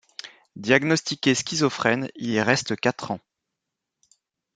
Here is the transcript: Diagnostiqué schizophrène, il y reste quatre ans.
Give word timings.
Diagnostiqué 0.55 1.35
schizophrène, 1.35 2.09
il 2.15 2.31
y 2.31 2.41
reste 2.41 2.75
quatre 2.75 3.11
ans. 3.11 3.19